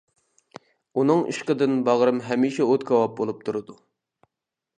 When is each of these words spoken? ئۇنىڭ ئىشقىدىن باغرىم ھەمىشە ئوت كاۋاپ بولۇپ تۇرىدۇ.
ئۇنىڭ 1.01 1.21
ئىشقىدىن 1.33 1.77
باغرىم 1.89 2.23
ھەمىشە 2.31 2.67
ئوت 2.69 2.87
كاۋاپ 2.93 3.15
بولۇپ 3.21 3.45
تۇرىدۇ. 3.51 3.79